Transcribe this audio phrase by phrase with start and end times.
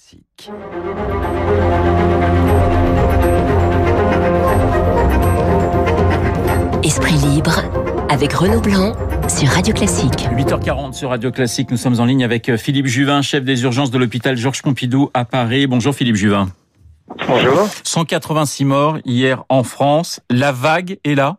[0.00, 0.50] Classique.
[6.82, 7.60] Esprit libre
[8.08, 8.94] avec Renaud Blanc
[9.28, 10.28] sur Radio Classique.
[10.32, 13.90] 8h40 sur Radio Classique, nous sommes en ligne avec euh, Philippe Juvin, chef des urgences
[13.90, 15.66] de l'hôpital Georges Pompidou à Paris.
[15.66, 16.46] Bonjour Philippe Juvin.
[17.28, 17.66] Bonjour.
[17.84, 20.22] 186 morts hier en France.
[20.30, 21.36] La vague est là?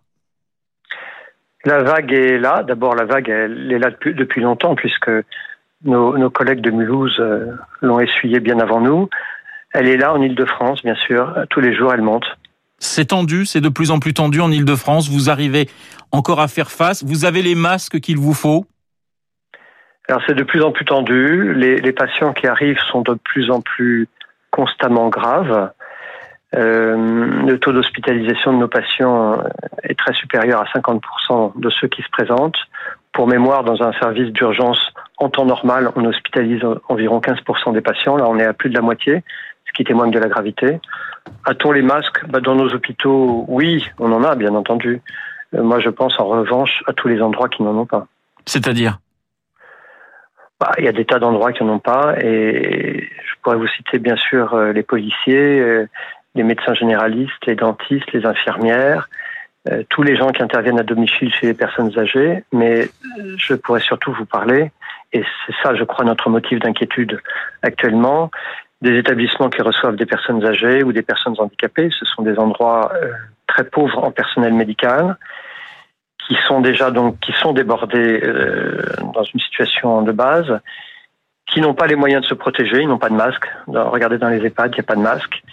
[1.65, 2.63] La vague est là.
[2.63, 5.09] D'abord, la vague, elle est là depuis, depuis longtemps puisque
[5.83, 9.09] nos, nos collègues de Mulhouse euh, l'ont essuyée bien avant nous.
[9.73, 11.33] Elle est là en Ile-de-France, bien sûr.
[11.49, 12.25] Tous les jours, elle monte.
[12.77, 15.09] C'est tendu, c'est de plus en plus tendu en Ile-de-France.
[15.09, 15.69] Vous arrivez
[16.11, 17.03] encore à faire face.
[17.03, 18.65] Vous avez les masques qu'il vous faut?
[20.09, 21.53] Alors, c'est de plus en plus tendu.
[21.53, 24.07] Les, les, patients qui arrivent sont de plus en plus
[24.49, 25.71] constamment graves.
[26.53, 29.41] Euh, le taux d'hospitalisation de nos patients
[29.83, 32.57] est très supérieur à 50% de ceux qui se présentent.
[33.13, 34.79] Pour mémoire, dans un service d'urgence
[35.17, 38.15] en temps normal, on hospitalise environ 15% des patients.
[38.15, 39.23] Là, on est à plus de la moitié,
[39.65, 40.79] ce qui témoigne de la gravité.
[41.45, 42.25] A-t-on les masques?
[42.27, 45.01] Bah, Dans nos hôpitaux, oui, on en a, bien entendu.
[45.53, 48.07] Euh, moi, je pense en revanche à tous les endroits qui n'en ont pas.
[48.45, 48.99] C'est-à-dire?
[50.59, 52.15] Bah, Il y a des tas d'endroits qui n'en ont pas.
[52.21, 55.87] Et je pourrais vous citer, bien sûr, euh, les policiers, euh,
[56.35, 59.09] les médecins généralistes, les dentistes, les infirmières,
[59.69, 62.43] euh, tous les gens qui interviennent à domicile chez les personnes âgées.
[62.51, 62.89] Mais
[63.37, 64.71] je pourrais surtout vous parler,
[65.13, 67.19] et c'est ça, je crois, notre motif d'inquiétude
[67.61, 68.31] actuellement,
[68.81, 71.89] des établissements qui reçoivent des personnes âgées ou des personnes handicapées.
[71.91, 73.11] Ce sont des endroits euh,
[73.45, 75.17] très pauvres en personnel médical
[76.27, 78.81] qui sont déjà donc qui sont débordés euh,
[79.13, 80.59] dans une situation de base,
[81.45, 83.45] qui n'ont pas les moyens de se protéger, ils n'ont pas de masque.
[83.67, 85.43] Regardez dans les EHPAD, il n'y a pas de masque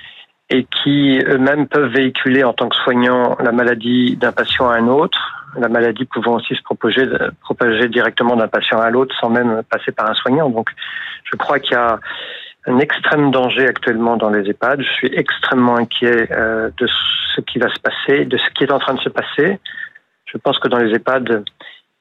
[0.51, 4.89] et qui eux-mêmes peuvent véhiculer en tant que soignants la maladie d'un patient à un
[4.89, 5.19] autre,
[5.57, 7.07] la maladie pouvant aussi se propager,
[7.43, 10.49] propager directement d'un patient à l'autre sans même passer par un soignant.
[10.49, 10.71] Donc,
[11.25, 11.99] je crois qu'il y a
[12.67, 14.83] un extrême danger actuellement dans les EHPAD.
[14.83, 18.73] Je suis extrêmement inquiet euh, de ce qui va se passer, de ce qui est
[18.73, 19.59] en train de se passer.
[20.27, 21.45] Je pense que dans les EHPAD,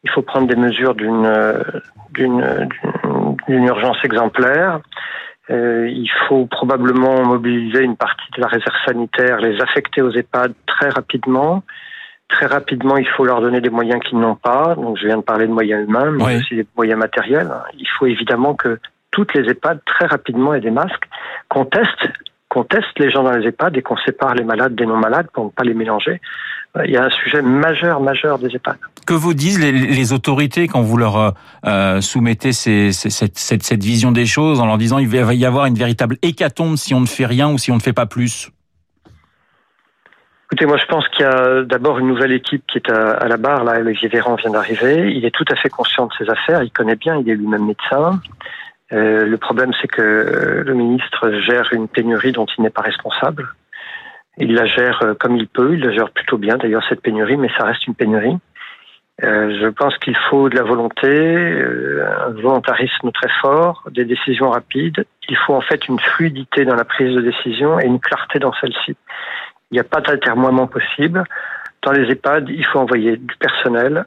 [0.03, 1.63] il faut prendre des mesures d'une
[2.11, 2.69] d'une
[3.47, 4.81] d'une urgence exemplaire.
[5.49, 10.53] Euh, il faut probablement mobiliser une partie de la réserve sanitaire, les affecter aux EHPAD
[10.65, 11.63] très rapidement.
[12.27, 14.75] Très rapidement, il faut leur donner des moyens qu'ils n'ont pas.
[14.75, 16.35] Donc, je viens de parler de moyens humains, mais Oui.
[16.37, 17.49] aussi des moyens matériels.
[17.77, 18.79] Il faut évidemment que
[19.11, 21.07] toutes les EHPAD très rapidement aient des masques,
[21.47, 22.09] qu'on teste,
[22.49, 25.27] qu'on teste les gens dans les EHPAD et qu'on sépare les malades des non malades
[25.33, 26.19] pour ne pas les mélanger.
[26.75, 28.75] Euh, Il y a un sujet majeur, majeur des EHPAD.
[29.07, 31.31] Que vous disent les, autorités quand vous leur euh,
[31.65, 36.17] euh, soumettez cette, vision des choses en leur disant il va y avoir une véritable
[36.21, 38.51] hécatombe si on ne fait rien ou si on ne fait pas plus?
[40.51, 43.37] Écoutez, moi je pense qu'il y a d'abord une nouvelle équipe qui est à, la
[43.37, 43.63] barre.
[43.63, 45.09] Là, Olivier Véran vient d'arriver.
[45.15, 46.61] Il est tout à fait conscient de ses affaires.
[46.63, 47.15] Il connaît bien.
[47.15, 48.19] Il est lui-même médecin.
[48.91, 53.47] Euh, le problème, c'est que le ministre gère une pénurie dont il n'est pas responsable.
[54.37, 55.75] Il la gère comme il peut.
[55.75, 58.37] Il la gère plutôt bien, d'ailleurs, cette pénurie, mais ça reste une pénurie.
[59.23, 64.51] Euh, je pense qu'il faut de la volonté, euh, un volontarisme très fort, des décisions
[64.51, 65.05] rapides.
[65.27, 68.53] Il faut en fait une fluidité dans la prise de décision et une clarté dans
[68.53, 68.95] celle-ci.
[69.71, 71.23] Il n'y a pas d'altermoiement possible.
[71.81, 74.05] Dans les EHPAD, il faut envoyer du personnel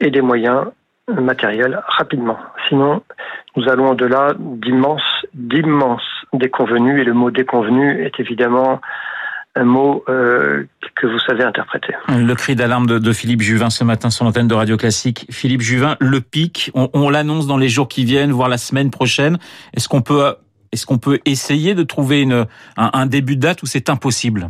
[0.00, 0.66] et des moyens
[1.08, 2.38] matériels rapidement.
[2.68, 3.02] Sinon,
[3.56, 7.00] nous allons au-delà d'immenses, d'immenses déconvenus.
[7.00, 8.80] Et le mot déconvenu est évidemment
[9.58, 10.64] un mot euh,
[10.94, 11.92] que vous savez interpréter.
[12.08, 15.26] Le cri d'alarme de, de Philippe Juvin ce matin sur l'antenne de Radio Classique.
[15.30, 18.90] Philippe Juvin, le pic, on, on l'annonce dans les jours qui viennent, voire la semaine
[18.90, 19.38] prochaine.
[19.74, 20.36] Est-ce qu'on peut,
[20.72, 24.48] est-ce qu'on peut essayer de trouver une, un, un début de date ou c'est impossible?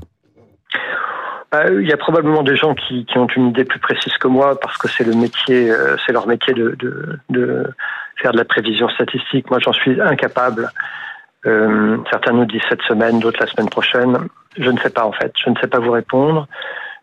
[1.55, 4.29] Euh, Il y a probablement des gens qui, qui ont une idée plus précise que
[4.29, 7.65] moi parce que c'est le métier, euh, c'est leur métier de, de, de
[8.17, 9.49] faire de la prévision statistique.
[9.51, 10.71] Moi, j'en suis incapable.
[11.47, 14.19] Euh, certains nous disent cette semaine, d'autres la semaine prochaine.
[14.59, 15.33] Je ne sais pas en fait.
[15.45, 16.47] Je ne sais pas vous répondre.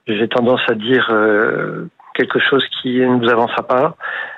[0.08, 3.96] J'ai tendance à dire euh, quelque chose qui ne vous avancera pas,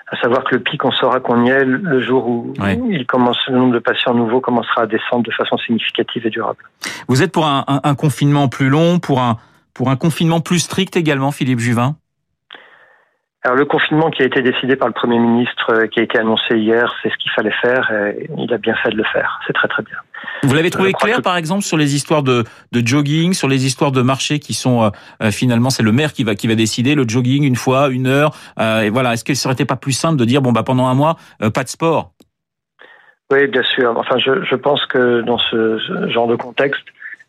[0.09, 2.53] à savoir que le pic, on saura qu'on y est le jour où
[2.89, 6.63] il commence, le nombre de patients nouveaux commencera à descendre de façon significative et durable.
[7.07, 9.37] Vous êtes pour un, un- un confinement plus long, pour un,
[9.73, 11.95] pour un confinement plus strict également, Philippe Juvin?
[13.47, 16.19] Alors le confinement qui a été décidé par le Premier ministre, euh, qui a été
[16.19, 19.39] annoncé hier, c'est ce qu'il fallait faire et il a bien fait de le faire.
[19.47, 19.95] C'est très très bien.
[20.43, 23.47] Vous l'avez trouvé crois clair, que- par exemple, sur les histoires de, de jogging, sur
[23.47, 24.89] les histoires de marché qui sont euh,
[25.23, 28.07] euh, finalement, c'est le maire qui va qui va décider le jogging une fois, une
[28.07, 29.13] heure, euh, et voilà.
[29.13, 31.63] Est-ce qu'il serait pas plus simple de dire bon bah pendant un mois euh, pas
[31.63, 32.11] de sport?
[33.31, 33.93] Oui, bien sûr.
[33.97, 36.83] Enfin, je, je pense que dans ce, ce genre de contexte,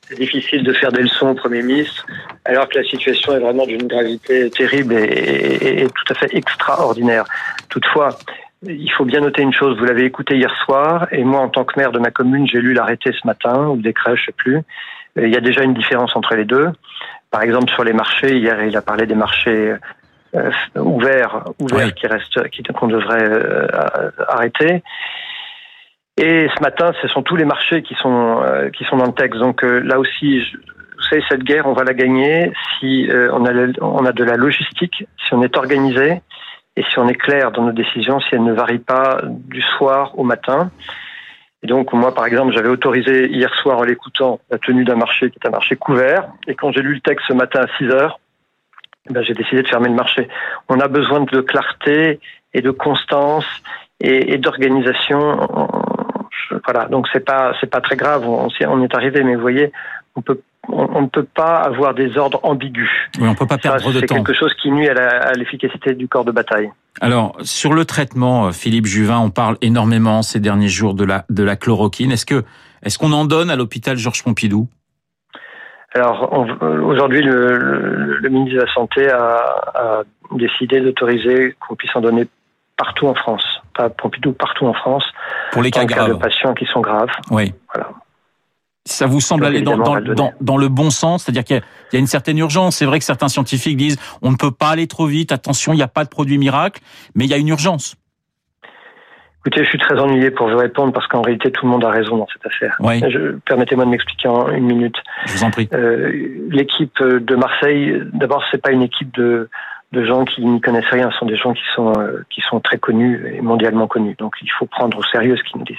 [0.08, 2.06] c'est difficile de faire des leçons au Premier ministre,
[2.44, 6.34] alors que la situation est vraiment d'une gravité terrible et, et- et tout à fait
[6.34, 7.24] extraordinaire.
[7.68, 8.18] Toutefois,
[8.66, 11.64] il faut bien noter une chose, vous l'avez écouté hier soir, et moi en tant
[11.64, 14.32] que maire de ma commune, j'ai lu l'arrêté ce matin, ou des crèches, je sais
[14.36, 14.60] plus.
[15.16, 16.68] Il y a déjà une différence entre les deux.
[17.30, 19.74] Par exemple, sur les marchés, hier il a parlé des marchés
[20.34, 24.82] euh, ouverts, ouverts qui restent, qui qu'on devrait euh, arrêter.
[26.18, 29.12] Et ce matin, ce sont tous les marchés qui sont euh, qui sont dans le
[29.12, 29.38] texte.
[29.40, 34.04] Donc là aussi, vous savez, cette guerre, on va la gagner si on a on
[34.04, 36.20] a de la logistique, si on est organisé
[36.76, 40.18] et si on est clair dans nos décisions, si elles ne varient pas du soir
[40.18, 40.70] au matin.
[41.62, 45.30] Et donc, moi, par exemple, j'avais autorisé hier soir en l'écoutant la tenue d'un marché
[45.30, 46.28] qui est un marché couvert.
[46.46, 48.20] Et quand j'ai lu le texte ce matin à 6 heures,
[49.10, 50.28] eh ben, j'ai décidé de fermer le marché.
[50.68, 52.20] On a besoin de clarté
[52.54, 53.46] et de constance
[54.00, 55.48] et d'organisation.
[56.64, 58.26] Voilà, donc c'est pas c'est pas très grave.
[58.26, 59.72] On, on est arrivé, mais vous voyez,
[60.16, 60.40] on peut
[60.70, 62.90] on, ne peut pas avoir des ordres ambigus.
[63.18, 64.00] Oui, on peut pas perdre de temps.
[64.00, 66.70] C'est quelque chose qui nuit à l'efficacité du corps de bataille.
[67.00, 71.24] Alors, sur le traitement, euh, Philippe Juvin, on parle énormément ces derniers jours de la,
[71.30, 72.12] de la chloroquine.
[72.12, 72.44] Est-ce que,
[72.82, 74.68] est-ce qu'on en donne à l'hôpital Georges Pompidou?
[75.94, 79.36] Alors, aujourd'hui, le, le, ministre de la Santé a,
[79.74, 80.02] a
[80.32, 82.26] décidé d'autoriser qu'on puisse en donner
[82.76, 83.57] partout en France.
[83.78, 85.04] Pas Pompidou, partout en France.
[85.52, 86.08] Pour les cas graves.
[86.08, 87.10] de patients qui sont graves.
[87.30, 87.54] Oui.
[87.72, 87.90] Voilà
[88.88, 91.24] ça vous semble aller dans, dans, dans, le bon sens?
[91.24, 91.60] C'est-à-dire qu'il
[91.92, 92.76] y, a une certaine urgence.
[92.76, 95.76] C'est vrai que certains scientifiques disent on ne peut pas aller trop vite, attention, il
[95.76, 96.80] n'y a pas de produit miracle,
[97.14, 97.96] mais il y a une urgence.
[99.40, 101.90] Écoutez, je suis très ennuyé pour vous répondre parce qu'en réalité, tout le monde a
[101.90, 102.76] raison dans cette affaire.
[102.80, 103.00] Oui.
[103.44, 104.96] Permettez-moi de m'expliquer en une minute.
[105.26, 105.68] Je vous en prie.
[105.72, 106.10] Euh,
[106.50, 109.48] L'équipe de Marseille, d'abord, c'est pas une équipe de,
[109.92, 112.78] de gens qui n'y connaissent rien, sont des gens qui sont euh, qui sont très
[112.78, 114.14] connus et mondialement connus.
[114.18, 115.76] Donc il faut prendre au sérieux ce qu'ils nous disent.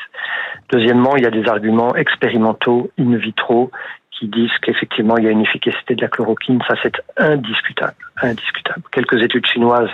[0.71, 3.71] Deuxièmement, il y a des arguments expérimentaux in vitro
[4.11, 6.59] qui disent qu'effectivement il y a une efficacité de la chloroquine.
[6.67, 8.81] Ça c'est indiscutable, indiscutable.
[8.91, 9.91] Quelques études chinoises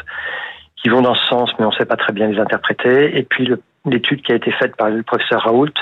[0.77, 3.17] qui vont dans ce sens, mais on ne sait pas très bien les interpréter.
[3.17, 3.51] Et puis
[3.85, 5.73] l'étude qui a été faite par le professeur Raoult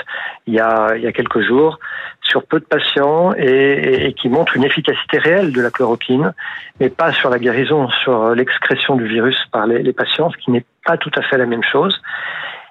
[0.46, 1.78] il y a, il y a quelques jours
[2.22, 6.32] sur peu de patients et, qui montre une efficacité réelle de la chloroquine,
[6.80, 10.64] mais pas sur la guérison, sur l'excrétion du virus par les, patients, ce qui n'est
[10.84, 12.00] pas tout à fait la même chose.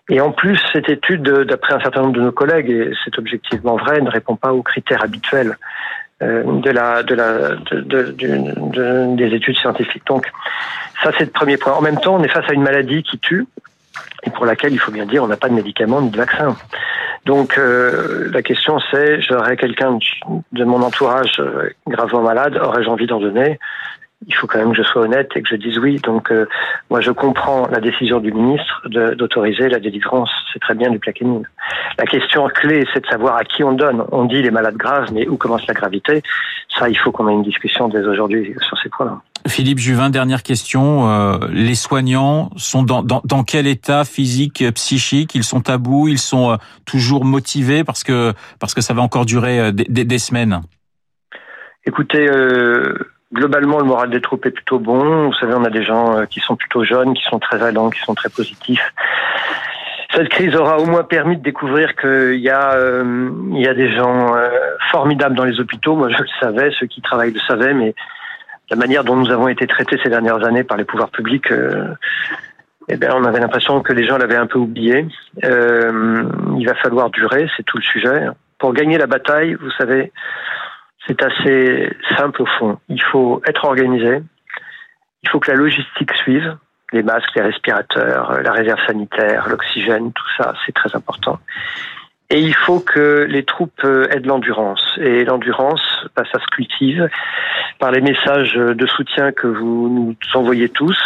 [0.09, 3.77] Et en plus, cette étude, d'après un certain nombre de nos collègues, et c'est objectivement
[3.77, 5.56] vrai, ne répond pas aux critères habituels
[6.21, 6.44] euh,
[9.15, 10.06] des études scientifiques.
[10.07, 10.29] Donc,
[11.01, 11.74] ça, c'est le premier point.
[11.74, 13.45] En même temps, on est face à une maladie qui tue
[14.23, 16.55] et pour laquelle, il faut bien dire, on n'a pas de médicaments ni de vaccins.
[17.25, 19.97] Donc, euh, la question, c'est, j'aurais quelqu'un
[20.51, 23.59] de mon entourage euh, gravement malade, aurais-je envie d'en donner?
[24.25, 25.99] Il faut quand même que je sois honnête et que je dise oui.
[25.99, 26.47] Donc, euh,
[26.89, 30.31] moi, je comprends la décision du ministre d'autoriser la délivrance.
[30.53, 31.43] C'est très bien du plaquenil.
[31.97, 34.05] La question clé, c'est de savoir à qui on donne.
[34.13, 36.23] On dit les malades graves, mais où commence la gravité?
[36.69, 39.19] Ça, il faut qu'on ait une discussion dès aujourd'hui sur ces points-là.
[39.47, 41.09] Philippe Juvin, dernière question.
[41.09, 45.35] Euh, les soignants sont dans, dans, quel état physique, psychique?
[45.35, 46.07] Ils sont à bout?
[46.07, 46.55] Ils sont euh,
[46.85, 50.61] toujours motivés parce que parce que ça va encore durer des, semaines?
[51.85, 52.95] Écoutez, euh,
[53.33, 55.27] globalement, le moral des troupes est plutôt bon.
[55.27, 57.89] Vous savez, on a des gens euh, qui sont plutôt jeunes, qui sont très allants,
[57.89, 58.93] qui sont très positifs.
[60.15, 63.91] Cette crise aura au moins permis de découvrir qu'il y a euh, y a des
[63.95, 64.49] gens euh,
[64.91, 65.95] formidables dans les hôpitaux.
[65.95, 67.95] Moi, je le savais, ceux qui travaillent le savaient, mais
[68.69, 71.51] la manière dont nous avons été traités ces dernières années par les pouvoirs publics,
[72.89, 75.06] eh bien, on avait l'impression que les gens l'avaient un peu oublié.
[75.42, 78.27] il va falloir durer, c'est tout le sujet.
[78.57, 80.12] Pour gagner la bataille, vous savez,
[81.08, 82.79] c'est assez simple au fond.
[82.89, 84.22] Il faut être organisé.
[85.24, 86.58] Il faut que la logistique suive.
[86.91, 91.39] Les masques, les respirateurs, la réserve sanitaire, l'oxygène, tout ça, c'est très important.
[92.30, 94.98] Et il faut que les troupes aient de l'endurance.
[94.98, 95.82] Et l'endurance,
[96.15, 97.10] bah, ça se cultive
[97.80, 100.98] par les messages de soutien que vous nous envoyez tous,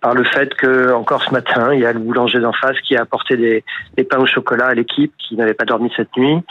[0.00, 2.96] par le fait que encore ce matin, il y a le boulanger d'en face qui
[2.96, 3.64] a apporté des,
[4.04, 6.42] pains au chocolat à l'équipe qui n'avait pas dormi cette nuit,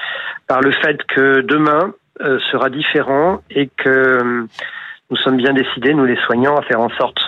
[0.48, 4.44] par le fait que demain, euh, sera différent et que euh,
[5.10, 7.20] nous sommes bien décidés, nous les soignants, à faire en sorte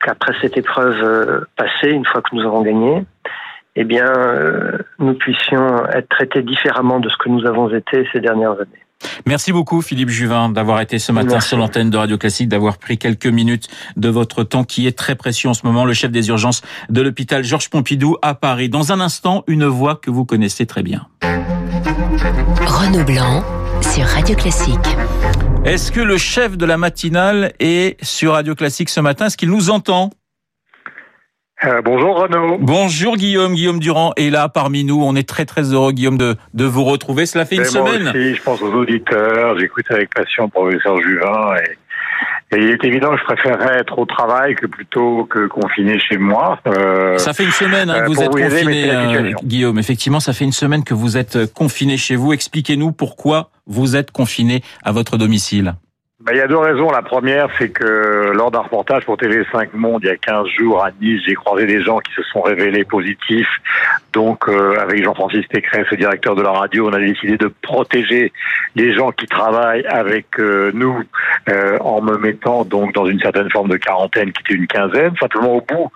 [0.00, 3.04] qu'après cette épreuve euh, passée, une fois que nous aurons gagné,
[3.76, 4.06] eh bien,
[4.98, 8.82] nous puissions être traités différemment de ce que nous avons été ces dernières années.
[9.26, 12.98] Merci beaucoup Philippe Juvin d'avoir été ce matin sur l'antenne de Radio Classique, d'avoir pris
[12.98, 16.28] quelques minutes de votre temps qui est très précieux en ce moment, le chef des
[16.28, 18.68] urgences de l'hôpital Georges Pompidou à Paris.
[18.68, 21.06] Dans un instant, une voix que vous connaissez très bien.
[22.66, 23.42] Renaud Blanc
[23.80, 24.78] sur Radio Classique.
[25.64, 29.26] Est-ce que le chef de la matinale est sur Radio Classique ce matin?
[29.26, 30.10] Est-ce qu'il nous entend?
[31.64, 32.58] Euh, bonjour Renaud.
[32.60, 35.02] Bonjour Guillaume, Guillaume Durand est là parmi nous.
[35.02, 37.26] On est très très heureux Guillaume de, de vous retrouver.
[37.26, 38.08] Cela fait une moi semaine.
[38.08, 39.58] Aussi, je pense aux auditeurs.
[39.58, 43.98] J'écoute avec passion le professeur Juvin et, Et il est évident que je préférerais être
[43.98, 46.58] au travail que plutôt que confiné chez moi.
[46.66, 49.78] Euh, ça fait une semaine hein, que vous êtes confiné, euh, Guillaume.
[49.78, 52.32] Effectivement, ça fait une semaine que vous êtes confiné chez vous.
[52.32, 55.74] Expliquez-nous pourquoi vous êtes confiné à votre domicile.
[56.24, 56.88] Ben, il y a deux raisons.
[56.92, 60.84] La première, c'est que lors d'un reportage pour TV5 Monde, il y a 15 jours
[60.84, 63.48] à Nice, j'ai croisé des gens qui se sont révélés positifs.
[64.12, 68.32] Donc, euh, avec Jean-Francis Pécresse, le directeur de la radio, on a décidé de protéger
[68.76, 71.02] les gens qui travaillent avec euh, nous
[71.48, 75.16] euh, en me mettant donc dans une certaine forme de quarantaine qui était une quinzaine.
[75.18, 75.90] Simplement, au bout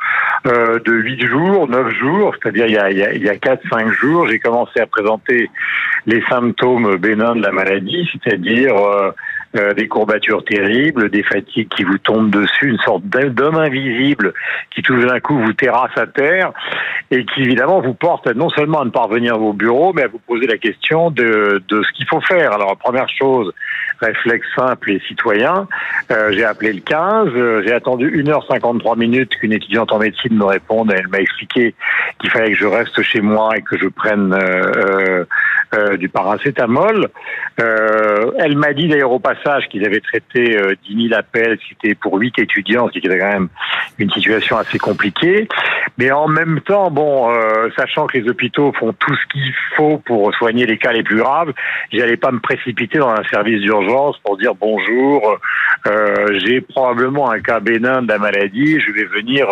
[0.44, 4.40] de 8 jours, 9 jours, c'est-à-dire il y a, il y a 4-5 jours, j'ai
[4.40, 5.50] commencé à présenter
[6.06, 8.74] les symptômes bénins de la maladie, c'est-à-dire
[9.56, 14.34] euh, des courbatures terribles, des fatigues qui vous tombent dessus, une sorte d'homme invisible
[14.74, 16.52] qui tout d'un coup vous terrasse à terre
[17.10, 20.02] et qui évidemment vous porte non seulement à ne pas revenir à vos bureaux, mais
[20.02, 22.52] à vous poser la question de, de ce qu'il faut faire.
[22.52, 23.52] Alors première chose,
[24.00, 25.68] réflexe simple et citoyen,
[26.10, 30.44] euh, j'ai appelé le 15, euh, j'ai attendu 1h53 minutes qu'une étudiante en médecine me
[30.44, 31.74] réponde, elle m'a expliqué
[32.18, 35.24] qu'il fallait que je reste chez moi et que je prenne euh,
[35.74, 37.08] euh, du paracétamol.
[37.60, 41.94] Euh, elle m'a dit d'ailleurs au passage qu'ils avaient traité euh, 10 000 appels, c'était
[41.94, 43.48] pour 8 étudiants, ce qui était quand même
[43.98, 45.48] une situation assez compliquée.
[45.98, 49.98] Mais en même temps, bon, euh, sachant que les hôpitaux font tout ce qu'il faut
[49.98, 51.52] pour soigner les cas les plus graves,
[51.92, 55.38] j'allais pas me précipiter dans un service d'urgence pour dire bonjour,
[55.86, 59.48] euh, j'ai probablement un cas bénin de la maladie, je vais venir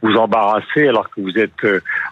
[0.00, 1.66] vous embarrasser alors que vous êtes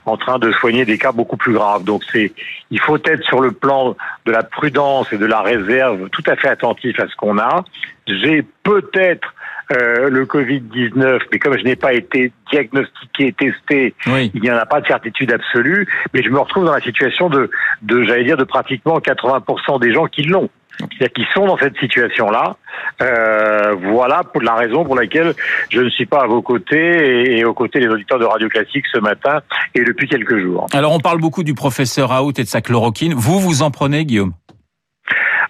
[0.05, 1.85] en train de soigner des cas beaucoup plus graves.
[1.85, 2.33] Donc c'est,
[2.71, 6.37] il faut être sur le plan de la prudence et de la réserve tout à
[6.37, 7.65] fait attentif à ce qu'on a.
[8.07, 9.35] J'ai peut-être
[9.73, 14.67] euh, le Covid-19, mais comme je n'ai pas été diagnostiqué, testé, il n'y en a
[14.67, 17.51] pas de certitude absolue, mais je me retrouve dans la situation de,
[17.83, 20.49] de j'allais dire, de pratiquement 80% des gens qui l'ont.
[20.79, 22.57] C'est-à-dire qu'ils sont dans cette situation-là.
[23.03, 25.35] Euh, voilà pour la raison pour laquelle
[25.71, 28.85] je ne suis pas à vos côtés et, aux côtés des auditeurs de Radio Classique
[28.93, 29.41] ce matin
[29.75, 30.67] et depuis quelques jours.
[30.73, 33.15] Alors on parle beaucoup du professeur Raoult et de sa chloroquine.
[33.15, 34.33] Vous, vous en prenez, Guillaume?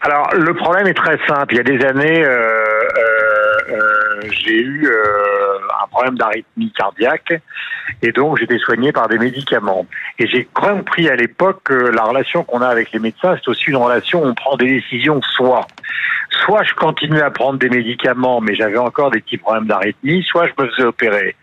[0.03, 1.55] Alors le problème est très simple.
[1.55, 5.46] Il y a des années, euh, euh, euh j'ai eu euh,
[5.87, 7.41] un problème d'arythmie cardiaque
[8.03, 9.87] et donc j'étais soigné par des médicaments.
[10.19, 13.71] Et j'ai compris à l'époque que la relation qu'on a avec les médecins, c'est aussi
[13.71, 15.67] une relation où on prend des décisions soit.
[16.45, 20.49] Soit je continuais à prendre des médicaments, mais j'avais encore des petits problèmes d'arythmie, soit
[20.49, 21.37] je me faisais opérer.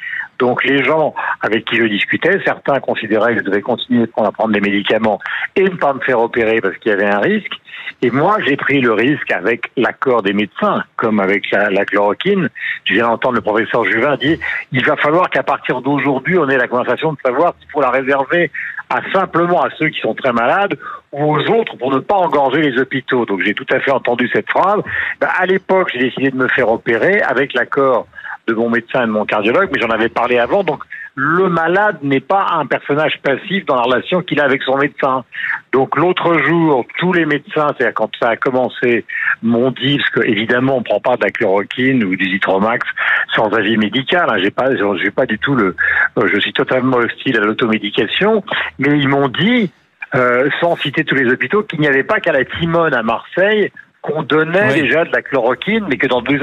[0.44, 4.52] Donc les gens avec qui je discutais, certains considéraient que je devais continuer à prendre
[4.52, 5.18] des médicaments
[5.56, 7.54] et ne pas me faire opérer parce qu'il y avait un risque.
[8.02, 12.50] Et moi, j'ai pris le risque avec l'accord des médecins, comme avec la, chloroquine.
[12.84, 14.38] Je viens d'entendre le professeur Juvin dire
[14.74, 17.92] il va falloir qu'à partir d'aujourd'hui, on ait la conversation de savoir s'il faut la
[17.92, 18.52] réserver
[18.90, 20.78] à simplement à ceux qui sont très malades
[21.14, 23.26] ou aux autres pour ne pas engorger les hôpitaux.
[23.26, 24.82] Donc j'ai tout à fait entendu cette phrase.
[25.22, 28.08] Ben, à l'époque, j'ai décidé de me faire opérer avec l'accord
[28.48, 30.64] de mon médecin et de mon cardiologue, mais j'en avais parlé avant.
[30.64, 30.84] Donc,
[31.16, 35.24] le malade n'est pas un personnage passif dans la relation qu'il a avec son médecin.
[35.72, 39.06] Donc, l'autre jour, tous les médecins, c'est quand ça a commencé,
[39.44, 42.86] m'ont dit, parce que évidemment, on prend pas de la chloroquine ou du Zitromax
[43.36, 44.28] sans avis médical.
[44.30, 45.76] Hein, j'ai pas, j'ai pas du tout le,
[46.18, 48.44] euh, je suis totalement hostile à l'automédication,
[48.80, 49.72] mais ils m'ont dit,
[50.16, 53.72] euh, sans citer tous les hôpitaux, qu'il n'y avait pas qu'à la Timone à Marseille
[54.04, 56.38] qu'on donnait déjà de la chloroquine, mais que dans des,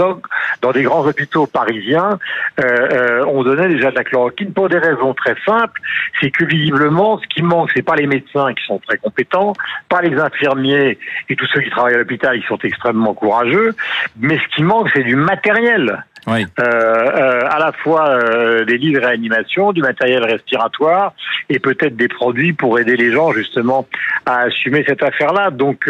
[0.62, 2.18] dans des grands hôpitaux parisiens,
[2.58, 5.78] euh, euh, on donnait déjà de la chloroquine pour des raisons très simples.
[6.20, 9.52] C'est que visiblement, ce qui manque, c'est pas les médecins qui sont très compétents,
[9.90, 10.98] pas les infirmiers
[11.28, 13.74] et tous ceux qui travaillent à l'hôpital qui sont extrêmement courageux,
[14.18, 16.04] mais ce qui manque, c'est du matériel.
[16.26, 16.46] Oui.
[16.58, 21.14] Euh, euh, à la fois euh, des lits de réanimation, du matériel respiratoire
[21.48, 23.86] et peut-être des produits pour aider les gens justement
[24.26, 25.50] à assumer cette affaire-là.
[25.50, 25.88] Donc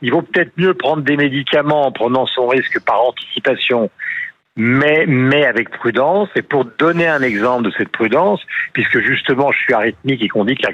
[0.00, 3.90] il vaut peut-être mieux prendre des médicaments en prenant son risque par anticipation
[4.56, 6.28] mais, mais avec prudence.
[6.36, 8.40] Et pour donner un exemple de cette prudence,
[8.72, 10.66] puisque justement je suis arythmique et qu'on dit que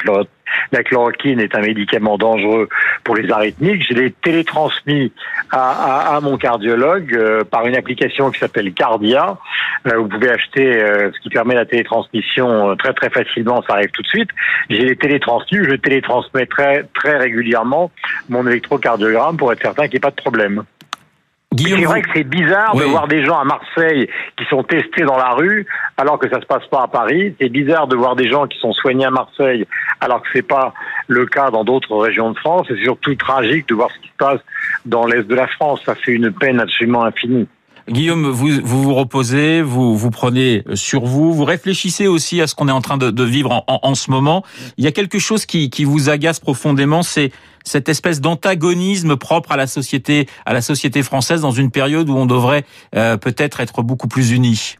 [0.73, 2.69] la, chloroquine est un médicament dangereux
[3.05, 5.13] pour les arythmiques, je l'ai télétransmis
[5.53, 9.39] à, à, à, mon cardiologue euh, par une application qui s'appelle Cardia.
[9.87, 13.91] Euh, vous pouvez acheter euh, ce qui permet la télétransmission très très facilement, ça arrive
[13.91, 14.31] tout de suite.
[14.71, 17.93] J'ai les télétransmis, je télétransmets très, très régulièrement
[18.29, 20.65] mon électrocardiogramme pour être certain qu'il n'y ait pas de problème.
[21.59, 25.17] C'est vrai que c'est bizarre de voir des gens à Marseille qui sont testés dans
[25.17, 27.35] la rue alors que ça se passe pas à Paris.
[27.41, 29.67] C'est bizarre de voir des gens qui sont soignés à Marseille
[30.01, 30.75] alors que c'est pas
[31.07, 32.67] le cas dans d'autres régions de France.
[32.69, 34.41] C'est surtout tragique de voir ce qui se passe
[34.85, 35.81] dans l'est de la France.
[35.85, 37.49] Ça fait une peine absolument infinie.
[37.89, 42.55] Guillaume, vous, vous vous reposez, vous vous prenez sur vous, vous réfléchissez aussi à ce
[42.55, 44.45] qu'on est en train de, de vivre en, en, en, ce moment.
[44.77, 47.33] Il y a quelque chose qui, qui vous agace profondément, c'est
[47.65, 52.17] cette espèce d'antagonisme propre à la société, à la société française dans une période où
[52.17, 54.77] on devrait euh, peut-être être beaucoup plus unis.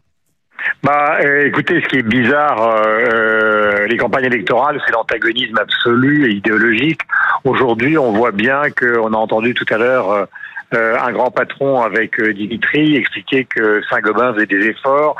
[0.83, 6.35] Bah, euh, écoutez, ce qui est bizarre, euh, les campagnes électorales, c'est l'antagonisme absolu et
[6.35, 7.01] idéologique.
[7.43, 10.27] Aujourd'hui, on voit bien qu'on a entendu tout à l'heure
[10.71, 15.15] un grand patron avec euh, Dimitri expliquait que Saint-Gobain faisait des efforts.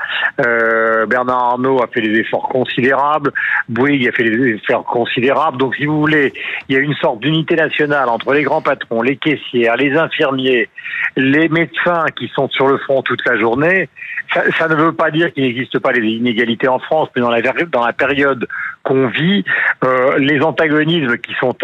[0.45, 3.31] Euh, Bernard Arnault a fait des efforts considérables.
[3.67, 5.57] Bouygues a fait des efforts considérables.
[5.57, 6.33] Donc, si vous voulez,
[6.67, 10.69] il y a une sorte d'unité nationale entre les grands patrons, les caissières, les infirmiers,
[11.17, 13.89] les médecins qui sont sur le front toute la journée.
[14.33, 17.31] Ça, ça ne veut pas dire qu'il n'existe pas les inégalités en France, mais dans
[17.31, 18.47] la, dans la période
[18.89, 19.45] qu'on vit,
[19.85, 21.55] euh, les antagonismes qui sont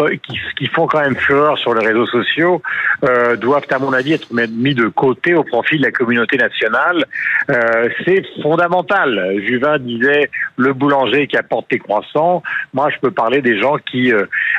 [0.56, 2.62] qui, font quand même fureur sur les réseaux sociaux
[3.04, 7.04] euh, doivent, à mon avis, être mis de côté au profit de la communauté nationale.
[7.50, 9.40] Euh, c'est fondamental.
[9.44, 12.44] Juvin disait le boulanger qui apporte tes croissants.
[12.72, 14.12] Moi, je peux parler des gens qui,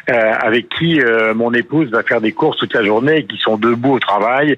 [0.07, 0.99] avec qui
[1.35, 4.57] mon épouse va faire des courses toute la journée, qui sont debout au travail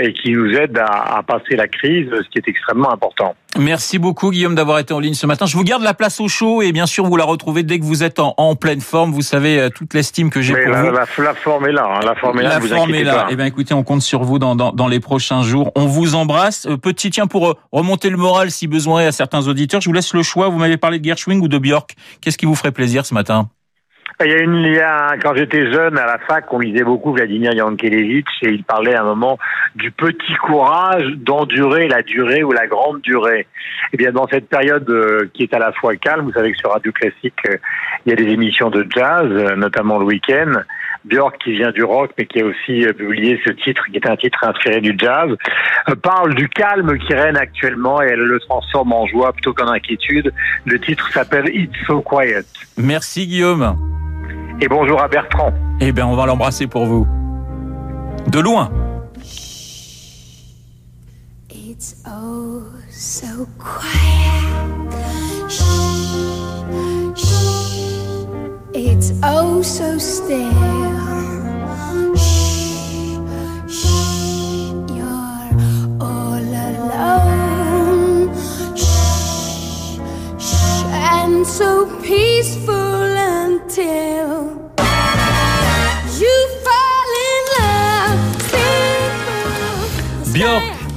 [0.00, 3.34] et qui nous aident à, à passer la crise, ce qui est extrêmement important.
[3.58, 5.46] Merci beaucoup Guillaume d'avoir été en ligne ce matin.
[5.46, 7.84] Je vous garde la place au chaud et bien sûr vous la retrouvez dès que
[7.84, 9.12] vous êtes en, en pleine forme.
[9.12, 10.90] Vous savez euh, toute l'estime que j'ai pour la, vous.
[10.90, 11.86] La, la, forme est là.
[11.86, 12.00] Hein.
[12.04, 12.48] La forme est là.
[12.48, 13.26] La vous forme est là.
[13.30, 15.72] Eh bien écoutez, on compte sur vous dans, dans, dans, les prochains jours.
[15.74, 16.66] On vous embrasse.
[16.66, 19.80] Euh, petit tiens pour euh, remonter le moral si besoin à certains auditeurs.
[19.80, 20.48] Je vous laisse le choix.
[20.48, 21.94] Vous m'avez parlé de Gershwin ou de Björk.
[22.20, 23.48] Qu'est-ce qui vous ferait plaisir ce matin?
[24.24, 26.82] Il y a une, il y a, quand j'étais jeune à la fac, on lisait
[26.82, 29.38] beaucoup Vladimir Yankelevitch et il parlait à un moment
[29.76, 33.40] du petit courage d'endurer la durée ou la grande durée.
[33.40, 33.46] Et
[33.92, 36.58] eh bien, dans cette période euh, qui est à la fois calme, vous savez que
[36.58, 37.56] sur Radio Classique, euh,
[38.04, 40.52] il y a des émissions de jazz, euh, notamment le week-end.
[41.04, 44.16] Björk, qui vient du rock, mais qui a aussi publié ce titre, qui est un
[44.16, 45.30] titre inspiré du jazz,
[46.02, 50.32] parle du calme qui règne actuellement et elle le transforme en joie plutôt qu'en inquiétude.
[50.66, 52.44] Le titre s'appelle It's So Quiet.
[52.76, 53.97] Merci Guillaume.
[54.60, 55.52] Et bonjour à Bertrand.
[55.80, 57.06] Eh bien, on va l'embrasser pour vous.
[58.26, 58.70] De loin.
[61.48, 64.90] It's oh so quiet.
[65.48, 65.62] Shh,
[67.14, 68.26] shh.
[68.74, 70.50] It's oh so still.
[72.16, 73.16] Shh,
[73.68, 74.08] shh.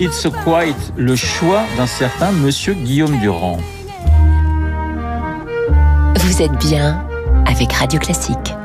[0.04, 3.60] It's So Quiet, le choix d'un certain Monsieur Guillaume Durand.
[6.18, 7.06] Vous êtes bien
[7.46, 8.56] avec Radio Classique.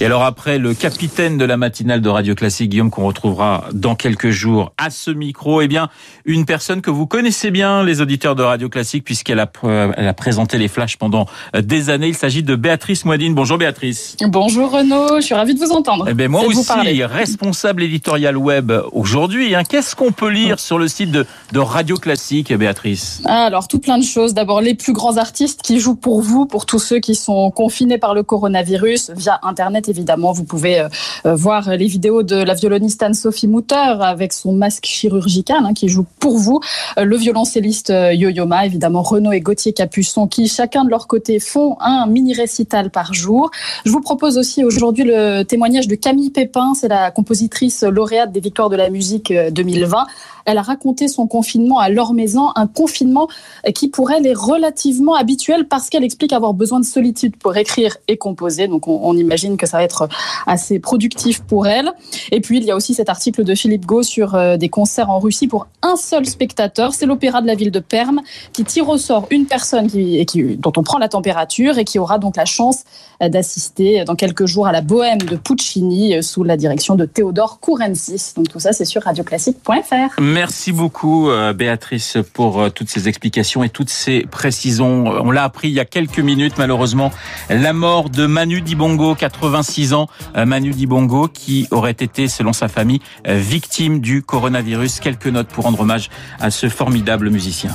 [0.00, 3.96] Et alors après le capitaine de la matinale de Radio Classique, Guillaume, qu'on retrouvera dans
[3.96, 5.88] quelques jours à ce micro, eh bien,
[6.24, 10.14] une personne que vous connaissez bien, les auditeurs de Radio Classique, puisqu'elle a, elle a
[10.14, 11.26] présenté les flashs pendant
[11.60, 12.06] des années.
[12.06, 13.34] Il s'agit de Béatrice Moadine.
[13.34, 14.16] Bonjour Béatrice.
[14.24, 16.06] Bonjour Renaud, je suis ravie de vous entendre.
[16.08, 19.56] Eh bien, moi aussi, responsable éditorial web aujourd'hui.
[19.56, 19.64] Hein.
[19.68, 23.20] Qu'est-ce qu'on peut lire sur le site de, de Radio Classique, Béatrice?
[23.24, 24.32] Alors, tout plein de choses.
[24.32, 27.98] D'abord, les plus grands artistes qui jouent pour vous, pour tous ceux qui sont confinés
[27.98, 30.88] par le coronavirus via Internet évidemment, vous pouvez euh,
[31.26, 35.88] euh, voir les vidéos de la violoniste Anne-Sophie Mutter avec son masque chirurgical hein, qui
[35.88, 36.60] joue pour vous.
[36.98, 41.40] Euh, le violoncelliste Yo-Yo Ma, évidemment, Renaud et Gauthier Capuçon qui, chacun de leur côté,
[41.40, 43.50] font un mini récital par jour.
[43.84, 48.40] Je vous propose aussi aujourd'hui le témoignage de Camille Pépin, c'est la compositrice lauréate des
[48.40, 50.06] Victoires de la musique 2020
[50.48, 53.28] elle a raconté son confinement à leur maison, un confinement
[53.74, 57.96] qui pour elle est relativement habituel parce qu'elle explique avoir besoin de solitude pour écrire
[58.08, 58.66] et composer.
[58.66, 60.08] Donc on, imagine que ça va être
[60.46, 61.92] assez productif pour elle.
[62.32, 65.10] Et puis il y a aussi cet article de Philippe Gau sur euh, des concerts
[65.10, 66.94] en Russie pour un seul spectateur.
[66.94, 68.20] C'est l'opéra de la ville de Perm
[68.52, 72.36] qui tire au sort une personne dont on prend la température et qui aura donc
[72.36, 72.84] la chance
[73.20, 77.60] d'assister dans quelques jours à la bohème de Puccini euh, sous la direction de Théodore
[77.60, 78.34] Kourensis.
[78.36, 80.20] Donc tout ça c'est sur radioclassique.fr.
[80.38, 85.06] Merci beaucoup euh, Béatrice pour euh, toutes ces explications et toutes ces précisions.
[85.06, 87.10] On l'a appris il y a quelques minutes malheureusement
[87.50, 90.06] la mort de Manu Dibongo, 86 ans.
[90.36, 95.00] Manu Dibongo qui aurait été selon sa famille victime du coronavirus.
[95.00, 97.72] Quelques notes pour rendre hommage à ce formidable musicien.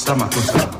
[0.00, 0.79] sama kusama.